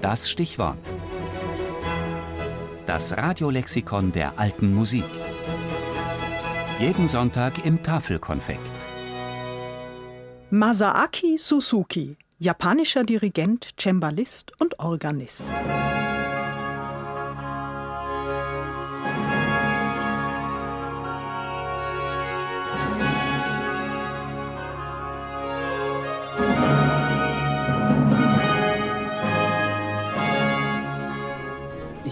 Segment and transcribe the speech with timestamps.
[0.00, 0.78] Das Stichwort.
[2.86, 5.04] Das Radiolexikon der alten Musik.
[6.78, 8.60] Jeden Sonntag im Tafelkonfekt.
[10.48, 15.52] Masaaki Suzuki, japanischer Dirigent, Cembalist und Organist.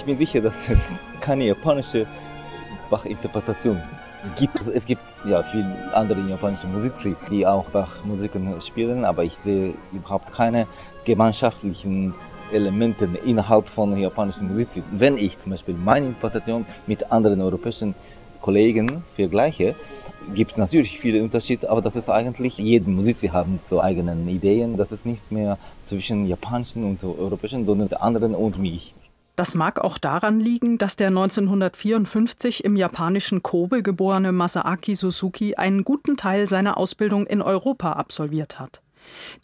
[0.09, 0.79] Bin sicher, dass es
[1.21, 2.07] keine japanische
[2.89, 3.79] Bach-Interpretation
[4.39, 4.59] gibt.
[4.59, 9.75] Also es gibt ja viele andere japanische Musiker, die auch Bach-Musiken spielen, aber ich sehe
[9.93, 10.67] überhaupt keine
[11.05, 12.15] gemeinschaftlichen
[12.51, 14.83] Elemente innerhalb von japanischen Musik.
[14.93, 17.95] Wenn ich zum Beispiel meine Interpretation mit anderen europäischen
[18.41, 19.75] Kollegen vergleiche,
[20.33, 24.79] gibt es natürlich viele Unterschiede, aber das ist eigentlich, jede Musik haben so eigene Ideen.
[24.79, 28.95] Das ist nicht mehr zwischen japanischen und europäischen, sondern anderen und mich.
[29.39, 35.85] Das mag auch daran liegen, dass der 1954 im japanischen Kobe geborene Masaaki Suzuki einen
[35.85, 38.83] guten Teil seiner Ausbildung in Europa absolviert hat.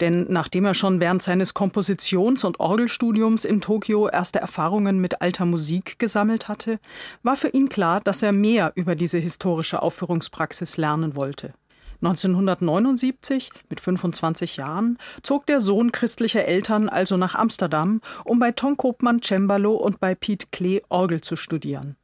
[0.01, 5.45] Denn nachdem er schon während seines Kompositions- und Orgelstudiums in Tokio erste Erfahrungen mit alter
[5.45, 6.81] Musik gesammelt hatte,
[7.23, 11.53] war für ihn klar, dass er mehr über diese historische Aufführungspraxis lernen wollte.
[12.01, 18.77] 1979, mit 25 Jahren, zog der Sohn christlicher Eltern also nach Amsterdam, um bei Tom
[18.77, 21.95] Koopman Cembalo und bei Piet Klee Orgel zu studieren.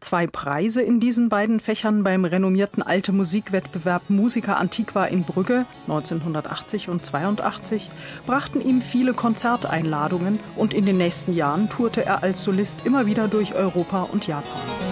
[0.00, 6.88] Zwei Preise in diesen beiden Fächern beim renommierten Alte Musikwettbewerb Musica Antiqua in Brügge 1980
[6.88, 7.90] und 82
[8.24, 13.26] brachten ihm viele Konzerteinladungen und in den nächsten Jahren tourte er als Solist immer wieder
[13.26, 14.87] durch Europa und Japan.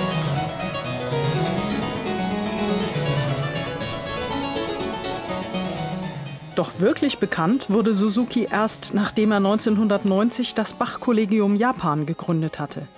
[6.57, 12.89] Doch wirklich bekannt wurde Suzuki erst, nachdem er 1990 das Bach-Kollegium Japan gegründet hatte.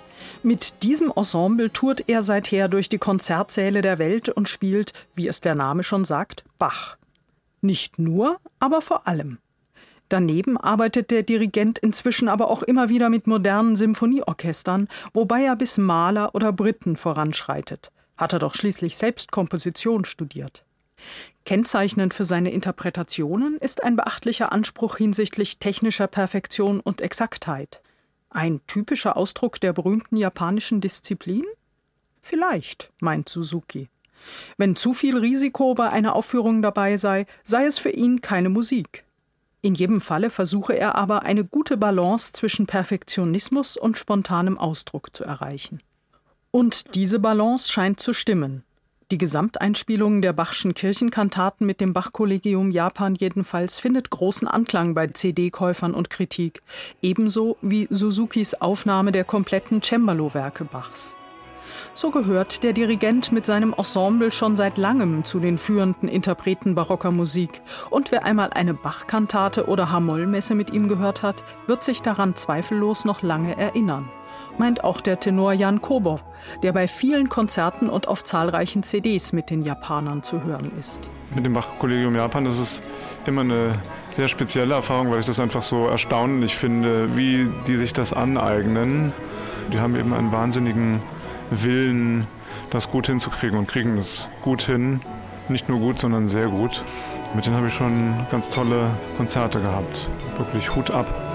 [0.43, 5.41] Mit diesem Ensemble tourt er seither durch die Konzertsäle der Welt und spielt, wie es
[5.41, 6.95] der Name schon sagt, Bach.
[7.59, 9.39] Nicht nur, aber vor allem.
[10.07, 15.77] Daneben arbeitet der Dirigent inzwischen aber auch immer wieder mit modernen Symphonieorchestern, wobei er bis
[15.77, 17.91] Maler oder Britten voranschreitet.
[18.15, 20.63] Hat er doch schließlich selbst Komposition studiert.
[21.45, 27.81] Kennzeichnend für seine Interpretationen ist ein beachtlicher Anspruch hinsichtlich technischer Perfektion und Exaktheit.
[28.29, 31.43] Ein typischer Ausdruck der berühmten japanischen Disziplin?
[32.21, 33.89] Vielleicht, meint Suzuki.
[34.57, 39.05] Wenn zu viel Risiko bei einer Aufführung dabei sei, sei es für ihn keine Musik.
[39.61, 45.23] In jedem Falle versuche er aber, eine gute Balance zwischen Perfektionismus und spontanem Ausdruck zu
[45.23, 45.81] erreichen.
[46.51, 48.63] Und diese Balance scheint zu stimmen.
[49.11, 55.95] Die Gesamteinspielung der Bachschen Kirchenkantaten mit dem Bach-Kollegium Japan jedenfalls findet großen Anklang bei CD-Käufern
[55.95, 56.61] und Kritik,
[57.01, 61.17] ebenso wie Suzukis Aufnahme der kompletten Cembalo-Werke Bachs.
[61.95, 67.09] So gehört der Dirigent mit seinem Ensemble schon seit langem zu den führenden Interpreten barocker
[67.09, 67.61] Musik.
[67.89, 73.05] Und wer einmal eine Bach-Kantate oder Hamoll-Messe mit ihm gehört hat, wird sich daran zweifellos
[73.05, 74.07] noch lange erinnern
[74.59, 76.19] meint auch der Tenor Jan Kobow,
[76.61, 81.09] der bei vielen Konzerten und auf zahlreichen CDs mit den Japanern zu hören ist.
[81.33, 82.83] Mit dem Bach-Kollegium Japan ist
[83.25, 83.75] immer eine
[84.11, 89.13] sehr spezielle Erfahrung, weil ich das einfach so erstaunlich finde, wie die sich das aneignen.
[89.71, 91.01] Die haben eben einen wahnsinnigen
[91.51, 92.27] Willen,
[92.69, 95.01] das gut hinzukriegen und kriegen das gut hin.
[95.47, 96.83] Nicht nur gut, sondern sehr gut.
[97.33, 100.07] Mit denen habe ich schon ganz tolle Konzerte gehabt.
[100.37, 101.28] Wirklich Hut ab.